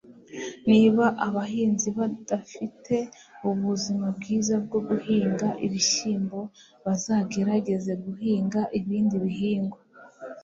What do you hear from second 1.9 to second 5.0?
badafite ubuzima bwiza bwo